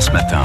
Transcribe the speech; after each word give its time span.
France 0.00 0.14
Matin. 0.14 0.40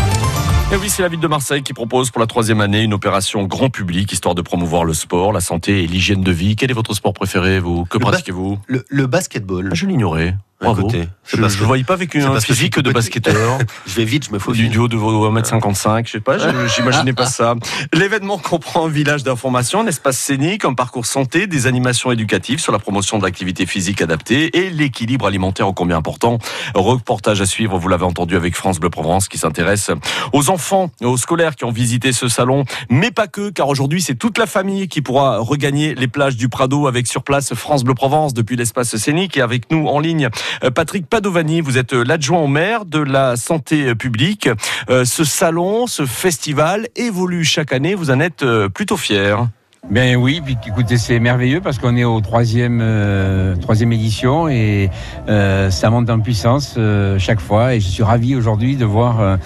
Et 0.73 0.75
oui, 0.75 0.89
c'est 0.89 1.01
la 1.01 1.07
ville 1.07 1.21
de 1.21 1.27
Marseille 1.29 1.63
qui 1.63 1.71
propose 1.71 2.11
pour 2.11 2.19
la 2.19 2.27
troisième 2.27 2.59
année 2.59 2.81
une 2.81 2.93
opération 2.93 3.45
grand 3.45 3.69
public, 3.69 4.11
histoire 4.11 4.35
de 4.35 4.41
promouvoir 4.41 4.83
le 4.83 4.93
sport, 4.93 5.31
la 5.31 5.39
santé 5.39 5.81
et 5.81 5.87
l'hygiène 5.87 6.21
de 6.21 6.31
vie. 6.31 6.57
Quel 6.57 6.71
est 6.71 6.73
votre 6.73 6.93
sport 6.93 7.13
préféré, 7.13 7.61
vous? 7.61 7.85
Que 7.85 7.97
pratiquez-vous? 7.97 8.59
le, 8.67 8.83
le, 8.89 9.07
basketball. 9.07 9.69
Je 9.73 9.85
l'ignorais. 9.85 10.35
Bravo. 10.73 10.91
Je 11.27 11.37
ne 11.37 11.47
voyais 11.65 11.83
pas 11.83 11.93
avec 11.93 12.13
une 12.13 12.39
physique 12.39 12.79
de 12.79 12.91
basketteur. 12.91 13.57
je 13.87 13.95
vais 13.95 14.05
vite, 14.05 14.25
je 14.27 14.31
me 14.31 14.39
fous 14.39 14.53
du 14.53 14.69
duo 14.69 14.87
de 14.87 14.95
vos 14.95 15.29
1m55, 15.31 16.05
je 16.05 16.11
sais 16.11 16.19
pas, 16.19 16.37
j'imaginais 16.67 17.13
pas 17.13 17.25
ça. 17.25 17.55
L'événement 17.93 18.37
comprend 18.37 18.85
un 18.85 18.89
village 18.89 19.23
d'information, 19.23 19.81
un 19.81 19.87
espace 19.87 20.17
scénique, 20.17 20.65
un 20.65 20.73
parcours 20.73 21.05
santé, 21.05 21.47
des 21.47 21.67
animations 21.67 22.11
éducatives 22.11 22.59
sur 22.59 22.71
la 22.71 22.79
promotion 22.79 23.17
de 23.17 23.23
l'activité 23.23 23.65
physique 23.65 24.01
adaptée 24.01 24.57
et 24.57 24.69
l'équilibre 24.69 25.25
alimentaire 25.25 25.67
au 25.67 25.73
combien 25.73 25.97
important. 25.97 26.37
Reportage 26.75 27.41
à 27.41 27.45
suivre, 27.45 27.77
vous 27.77 27.87
l'avez 27.87 28.05
entendu 28.05 28.35
avec 28.35 28.55
France 28.55 28.79
Bleu 28.79 28.89
Provence 28.89 29.27
qui 29.27 29.37
s'intéresse 29.37 29.91
aux 30.33 30.49
enfants, 30.49 30.91
aux 31.01 31.17
scolaires 31.17 31.55
qui 31.55 31.65
ont 31.65 31.71
visité 31.71 32.11
ce 32.11 32.27
salon, 32.27 32.65
mais 32.89 33.11
pas 33.11 33.27
que, 33.27 33.49
car 33.49 33.67
aujourd'hui 33.67 34.01
c'est 34.01 34.15
toute 34.15 34.37
la 34.37 34.45
famille 34.45 34.87
qui 34.87 35.01
pourra 35.01 35.39
regagner 35.39 35.95
les 35.95 36.07
plages 36.07 36.35
du 36.35 36.49
Prado 36.49 36.87
avec 36.87 37.07
sur 37.07 37.23
place 37.23 37.53
France 37.53 37.83
Bleu 37.83 37.95
Provence 37.95 38.33
depuis 38.33 38.55
l'espace 38.55 38.95
scénique 38.95 39.37
et 39.37 39.41
avec 39.41 39.71
nous 39.71 39.87
en 39.87 39.99
ligne 39.99 40.29
Patrick 40.73 41.07
Padovani, 41.07 41.61
vous 41.61 41.77
êtes 41.77 41.93
euh, 41.93 42.03
l'adjoint 42.03 42.39
au 42.39 42.47
maire 42.47 42.85
de 42.85 42.99
la 42.99 43.35
santé 43.35 43.87
euh, 43.87 43.95
publique. 43.95 44.49
Ce 44.89 45.23
salon, 45.23 45.87
ce 45.87 46.05
festival 46.05 46.87
évolue 46.95 47.43
chaque 47.43 47.73
année, 47.73 47.95
vous 47.95 48.11
en 48.11 48.19
êtes 48.19 48.45
plutôt 48.73 48.97
fier. 48.97 49.47
Ben 49.91 50.15
oui, 50.15 50.41
puis 50.43 50.57
écoutez, 50.65 50.97
c'est 50.97 51.19
merveilleux 51.19 51.61
parce 51.61 51.77
qu'on 51.77 51.95
est 51.95 52.03
au 52.03 52.19
troisième, 52.19 52.79
euh, 52.81 53.55
troisième 53.55 53.93
édition 53.93 54.47
et 54.47 54.89
euh, 55.29 55.69
ça 55.69 55.91
monte 55.91 56.09
en 56.09 56.19
puissance 56.19 56.73
euh, 56.79 57.19
chaque 57.19 57.39
fois. 57.39 57.75
Et 57.75 57.79
je 57.79 57.87
suis 57.87 58.01
ravi 58.01 58.35
aujourd'hui 58.35 58.77
de 58.77 58.85
voir 58.85 59.37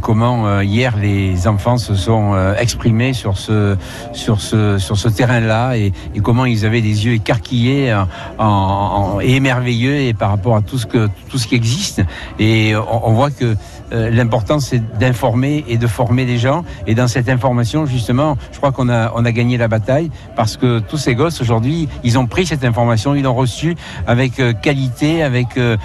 comment 0.00 0.60
hier 0.60 0.96
les 0.96 1.48
enfants 1.48 1.78
se 1.78 1.96
sont 1.96 2.34
exprimés 2.56 3.12
sur 3.12 3.36
ce, 3.36 3.76
sur 4.12 4.40
ce, 4.40 4.78
sur 4.78 4.96
ce 4.96 5.08
terrain-là 5.08 5.76
et, 5.76 5.92
comment 6.22 6.44
ils 6.44 6.64
avaient 6.64 6.80
des 6.80 7.06
yeux 7.06 7.14
écarquillés 7.14 7.88
et 7.88 9.36
émerveilleux 9.36 9.96
et 9.96 10.14
par 10.14 10.30
rapport 10.30 10.54
à 10.54 10.62
tout 10.62 10.78
ce 10.78 10.86
que 10.86 11.08
tout 11.28 11.38
ce 11.38 11.48
qui 11.48 11.56
existe. 11.56 12.02
Et 12.38 12.76
on, 12.76 13.08
on 13.08 13.12
voit 13.14 13.32
que 13.32 13.56
l'important 13.90 14.60
c'est 14.60 14.80
d'informer 14.98 15.64
et 15.66 15.76
de 15.76 15.88
former 15.88 16.24
les 16.24 16.38
gens. 16.38 16.64
Et 16.86 16.94
dans 16.94 17.08
cette 17.08 17.28
information, 17.28 17.84
justement, 17.84 18.36
je 18.52 18.58
crois 18.58 18.70
qu'on 18.70 18.88
a 18.88 19.12
on 19.16 19.24
a 19.24 19.32
gagné 19.32 19.58
la 19.58 19.63
bataille 19.68 20.10
parce 20.36 20.56
que 20.56 20.78
tous 20.80 20.98
ces 20.98 21.14
gosses 21.14 21.40
aujourd'hui, 21.40 21.88
ils 22.02 22.18
ont 22.18 22.26
pris 22.26 22.46
cette 22.46 22.64
information, 22.64 23.14
ils 23.14 23.22
l'ont 23.22 23.34
reçue 23.34 23.76
avec 24.06 24.40
euh, 24.40 24.52
qualité, 24.52 25.22
avec 25.22 25.56
euh, 25.56 25.76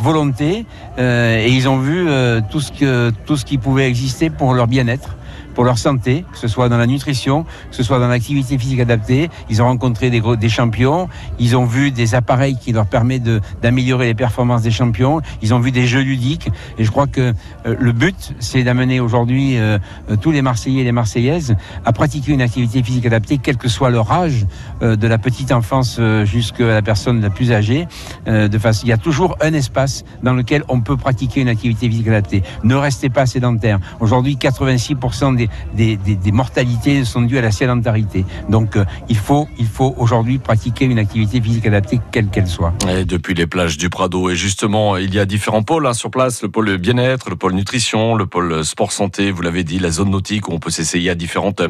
volonté, 0.00 0.66
euh, 0.98 1.38
et 1.38 1.50
ils 1.50 1.68
ont 1.68 1.78
vu 1.78 2.06
tout 2.50 2.60
ce 2.60 2.72
que 2.72 3.12
tout 3.26 3.36
ce 3.36 3.44
qui 3.44 3.58
pouvait 3.58 3.88
exister 3.88 4.30
pour 4.30 4.54
leur 4.54 4.66
bien-être 4.66 5.16
pour 5.54 5.64
leur 5.64 5.78
santé, 5.78 6.24
que 6.32 6.38
ce 6.38 6.48
soit 6.48 6.68
dans 6.68 6.76
la 6.76 6.86
nutrition, 6.86 7.44
que 7.44 7.76
ce 7.76 7.82
soit 7.82 7.98
dans 7.98 8.08
l'activité 8.08 8.58
physique 8.58 8.80
adaptée. 8.80 9.30
Ils 9.48 9.62
ont 9.62 9.66
rencontré 9.66 10.10
des, 10.10 10.48
champions, 10.48 11.08
ils 11.38 11.56
ont 11.56 11.64
vu 11.64 11.90
des 11.90 12.14
appareils 12.14 12.56
qui 12.56 12.72
leur 12.72 12.86
permettent 12.86 13.28
d'améliorer 13.62 14.06
les 14.06 14.14
performances 14.14 14.62
des 14.62 14.70
champions, 14.70 15.20
ils 15.42 15.54
ont 15.54 15.60
vu 15.60 15.70
des 15.70 15.86
jeux 15.86 16.02
ludiques. 16.02 16.50
Et 16.78 16.84
je 16.84 16.90
crois 16.90 17.06
que 17.06 17.32
euh, 17.66 17.76
le 17.78 17.92
but, 17.92 18.34
c'est 18.40 18.62
d'amener 18.62 19.00
aujourd'hui 19.00 19.56
euh, 19.56 19.78
euh, 20.10 20.16
tous 20.16 20.30
les 20.30 20.42
Marseillais 20.42 20.82
et 20.82 20.84
les 20.84 20.92
Marseillaises 20.92 21.56
à 21.84 21.92
pratiquer 21.92 22.32
une 22.32 22.42
activité 22.42 22.82
physique 22.82 23.06
adaptée, 23.06 23.38
quel 23.42 23.56
que 23.56 23.68
soit 23.68 23.90
leur 23.90 24.10
âge, 24.10 24.46
de 24.80 25.06
la 25.06 25.18
petite 25.18 25.52
enfance 25.52 26.00
jusqu'à 26.24 26.66
la 26.66 26.82
personne 26.82 27.20
la 27.20 27.30
plus 27.30 27.52
âgée. 27.52 27.86
de 28.26 28.58
face, 28.58 28.82
il 28.82 28.88
y 28.88 28.92
a 28.92 28.96
toujours 28.96 29.36
un 29.40 29.52
espace 29.52 30.04
dans 30.22 30.32
lequel 30.32 30.64
on 30.68 30.80
peut 30.80 30.96
pratiquer 30.96 31.40
une 31.40 31.48
activité 31.48 31.88
physique 31.88 32.08
adaptée. 32.08 32.42
Ne 32.64 32.74
restez 32.74 33.08
pas 33.08 33.26
sédentaire. 33.26 33.78
Aujourd'hui, 34.00 34.36
86% 34.36 35.36
des 35.36 35.43
des, 35.74 35.98
mortalités 36.32 37.04
sont 37.04 37.22
dues 37.22 37.38
à 37.38 37.42
la 37.42 37.52
sédentarité. 37.52 38.24
Donc 38.48 38.76
euh, 38.76 38.84
il 39.08 39.16
faut, 39.16 39.48
il 39.58 39.66
faut 39.66 39.94
aujourd'hui 39.98 40.38
pratiquer 40.38 40.84
une 40.84 40.98
activité 40.98 41.40
physique 41.40 41.66
adaptée, 41.66 42.00
quelle 42.10 42.28
qu'elle 42.28 42.48
soit. 42.48 42.72
Et 42.88 43.04
depuis 43.04 43.34
les 43.34 43.46
plages 43.46 43.76
du 43.76 43.88
Prado, 43.88 44.30
et 44.30 44.36
justement, 44.36 44.96
il 44.96 45.14
y 45.14 45.18
a 45.18 45.26
différents 45.26 45.62
pôles 45.62 45.86
hein, 45.86 45.94
sur 45.94 46.10
place, 46.10 46.42
le 46.42 46.48
pôle 46.48 46.76
bien-être, 46.78 47.30
le 47.30 47.36
pôle 47.36 47.52
nutrition, 47.54 48.14
le 48.14 48.26
pôle 48.26 48.64
sport-santé, 48.64 49.30
vous 49.30 49.42
l'avez 49.42 49.64
dit, 49.64 49.78
la 49.78 49.90
zone 49.90 50.10
nautique 50.10 50.48
où 50.48 50.52
on 50.52 50.58
peut 50.58 50.70
s'essayer 50.70 51.10
à 51.10 51.14
différentes 51.14 51.62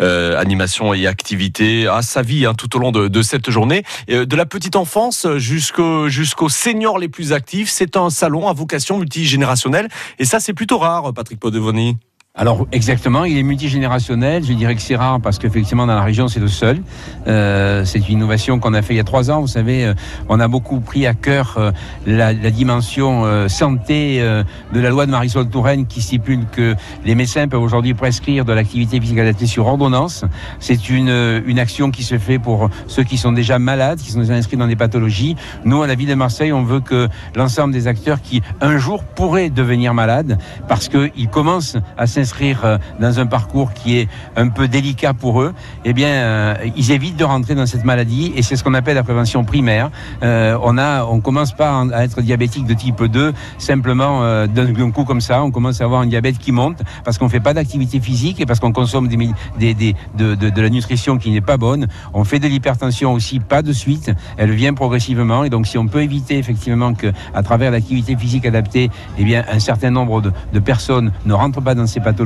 euh, 0.00 0.38
animations 0.38 0.94
et 0.94 1.06
activités 1.06 1.86
à 1.86 2.02
sa 2.02 2.22
vie 2.22 2.46
hein, 2.46 2.54
tout 2.54 2.76
au 2.76 2.78
long 2.78 2.92
de, 2.92 3.22
cette 3.22 3.50
journée. 3.50 3.84
Euh, 4.10 4.26
de 4.26 4.36
la 4.36 4.46
petite 4.46 4.76
enfance 4.76 5.26
jusqu'aux 5.36 6.08
jusqu'aux 6.08 6.48
seniors 6.48 6.98
les 6.98 7.08
plus 7.08 7.32
actifs, 7.32 7.68
c'est 7.68 7.96
un 7.96 8.10
salon 8.10 8.48
à 8.48 8.52
vocation 8.52 8.98
multigénérationnelle 8.98 9.88
et 10.18 10.24
ça 10.24 10.40
c'est 10.40 10.54
plutôt 10.54 10.78
rare, 10.78 11.12
Patrick 11.14 11.40
Podevoni. 11.40 11.96
Alors 12.40 12.68
exactement, 12.70 13.24
il 13.24 13.36
est 13.36 13.42
multigénérationnel. 13.42 14.44
Je 14.44 14.52
dirais 14.52 14.76
que 14.76 14.80
c'est 14.80 14.94
rare 14.94 15.20
parce 15.20 15.40
qu'effectivement 15.40 15.86
dans 15.86 15.96
la 15.96 16.04
région 16.04 16.28
c'est 16.28 16.38
le 16.38 16.46
seul. 16.46 16.80
Euh, 17.26 17.84
c'est 17.84 18.08
une 18.08 18.18
innovation 18.18 18.60
qu'on 18.60 18.74
a 18.74 18.82
fait 18.82 18.94
il 18.94 18.98
y 18.98 19.00
a 19.00 19.04
trois 19.04 19.32
ans. 19.32 19.40
Vous 19.40 19.48
savez, 19.48 19.84
euh, 19.84 19.94
on 20.28 20.38
a 20.38 20.46
beaucoup 20.46 20.78
pris 20.78 21.04
à 21.08 21.14
cœur 21.14 21.56
euh, 21.58 21.72
la, 22.06 22.32
dimension 22.32 23.48
santé 23.48 24.20
de 24.20 24.80
la 24.80 24.90
loi 24.90 25.04
de 25.06 25.10
Marisol 25.10 25.48
Touraine 25.48 25.86
qui 25.86 26.00
stipule 26.00 26.46
que 26.50 26.74
les 27.04 27.14
médecins 27.14 27.46
peuvent 27.48 27.62
aujourd'hui 27.62 27.92
prescrire 27.92 28.44
de 28.44 28.52
l'activité 28.52 29.00
physique 29.00 29.18
adaptée 29.18 29.46
sur 29.46 29.66
ordonnance. 29.66 30.24
C'est 30.60 30.88
une, 30.88 31.42
une 31.44 31.58
action 31.58 31.90
qui 31.90 32.04
se 32.04 32.18
fait 32.18 32.38
pour 32.38 32.70
ceux 32.86 33.02
qui 33.02 33.18
sont 33.18 33.32
déjà 33.32 33.58
malades, 33.58 33.98
qui 33.98 34.12
sont 34.12 34.20
déjà 34.20 34.34
inscrits 34.34 34.56
dans 34.56 34.66
des 34.66 34.76
pathologies. 34.76 35.36
Nous, 35.64 35.82
à 35.82 35.86
la 35.86 35.94
ville 35.94 36.08
de 36.08 36.14
Marseille, 36.14 36.52
on 36.52 36.62
veut 36.62 36.80
que 36.80 37.08
l'ensemble 37.34 37.72
des 37.72 37.86
acteurs 37.86 38.22
qui 38.22 38.42
un 38.60 38.78
jour 38.78 39.02
pourraient 39.02 39.50
devenir 39.50 39.92
malades 39.92 40.38
parce 40.68 40.88
qu'ils 40.88 41.28
commencent 41.28 41.76
à 41.96 42.06
s'inscrire 42.06 42.27
euh, 42.64 42.78
dans 43.00 43.20
un 43.20 43.26
parcours 43.26 43.72
qui 43.72 43.98
est 43.98 44.08
un 44.36 44.48
peu 44.48 44.68
délicat 44.68 45.14
pour 45.14 45.42
eux, 45.42 45.54
eh 45.84 45.92
bien, 45.92 46.08
euh, 46.08 46.54
ils 46.76 46.90
évitent 46.92 47.16
de 47.16 47.24
rentrer 47.24 47.54
dans 47.54 47.66
cette 47.66 47.84
maladie 47.84 48.32
et 48.36 48.42
c'est 48.42 48.56
ce 48.56 48.64
qu'on 48.64 48.74
appelle 48.74 48.96
la 48.96 49.02
prévention 49.02 49.44
primaire. 49.44 49.90
Euh, 50.22 50.58
on 50.62 50.78
a, 50.78 51.04
on 51.04 51.20
commence 51.20 51.52
pas 51.52 51.84
à 51.92 52.04
être 52.04 52.22
diabétique 52.22 52.66
de 52.66 52.74
type 52.74 53.02
2 53.04 53.32
simplement 53.58 54.46
d'un 54.46 54.90
coup 54.90 55.04
comme 55.04 55.20
ça. 55.20 55.42
On 55.42 55.50
commence 55.50 55.80
à 55.80 55.84
avoir 55.84 56.00
un 56.00 56.06
diabète 56.06 56.38
qui 56.38 56.52
monte 56.52 56.82
parce 57.04 57.18
qu'on 57.18 57.28
fait 57.28 57.40
pas 57.40 57.54
d'activité 57.54 58.00
physique 58.00 58.40
et 58.40 58.46
parce 58.46 58.60
qu'on 58.60 58.72
consomme 58.72 59.08
de, 59.08 60.60
la 60.60 60.68
nutrition 60.70 61.18
qui 61.18 61.30
n'est 61.30 61.40
pas 61.40 61.56
bonne. 61.56 61.86
On 62.14 62.24
fait 62.24 62.38
de 62.38 62.48
l'hypertension 62.48 63.12
aussi, 63.12 63.40
pas 63.40 63.62
de 63.62 63.72
suite. 63.72 64.10
Elle 64.36 64.52
vient 64.52 64.74
progressivement 64.74 65.44
et 65.44 65.50
donc 65.50 65.66
si 65.66 65.78
on 65.78 65.86
peut 65.86 66.02
éviter 66.02 66.38
effectivement 66.38 66.94
que 66.94 67.12
à 67.34 67.42
travers 67.42 67.70
l'activité 67.70 68.16
physique 68.16 68.46
adaptée, 68.46 68.90
eh 69.18 69.24
bien, 69.24 69.44
un 69.50 69.58
certain 69.58 69.90
nombre 69.90 70.20
de, 70.20 70.32
de 70.52 70.58
personnes 70.58 71.12
ne 71.26 71.34
rentrent 71.34 71.62
pas 71.62 71.74
dans 71.74 71.86
ces 71.86 72.00
pathologies 72.00 72.17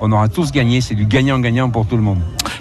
on 0.00 0.12
aura 0.12 0.28
tous 0.28 0.52
gagné. 0.52 0.80
C'est 0.80 0.94
du 0.94 1.06
gagnant-gagnant 1.06 1.70
pour 1.70 1.86
tout 1.86 1.96
le 1.96 2.02
monde. 2.02 2.20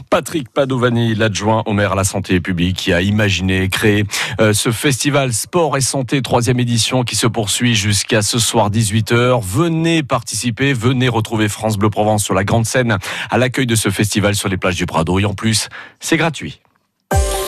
Patrick 0.09 0.49
Padovani, 0.49 1.15
l'adjoint 1.15 1.63
au 1.65 1.73
maire 1.73 1.93
à 1.93 1.95
la 1.95 2.03
santé 2.03 2.41
publique, 2.41 2.75
qui 2.75 2.91
a 2.91 3.01
imaginé, 3.01 3.69
créé 3.69 4.03
euh, 4.41 4.51
ce 4.53 4.71
festival 4.71 5.31
Sport 5.31 5.77
et 5.77 5.81
Santé, 5.81 6.21
troisième 6.21 6.59
édition, 6.59 7.03
qui 7.03 7.15
se 7.15 7.27
poursuit 7.27 7.75
jusqu'à 7.75 8.21
ce 8.21 8.37
soir 8.37 8.69
18h. 8.69 9.41
Venez 9.41 10.03
participer, 10.03 10.73
venez 10.73 11.07
retrouver 11.07 11.47
France 11.47 11.77
Bleu 11.77 11.89
Provence 11.89 12.25
sur 12.25 12.33
la 12.33 12.43
grande 12.43 12.65
scène 12.65 12.97
à 13.29 13.37
l'accueil 13.37 13.67
de 13.67 13.75
ce 13.75 13.89
festival 13.89 14.35
sur 14.35 14.49
les 14.49 14.57
plages 14.57 14.75
du 14.75 14.85
Prado. 14.85 15.17
Et 15.17 15.25
en 15.25 15.33
plus, 15.33 15.69
c'est 15.99 16.17
gratuit. 16.17 16.61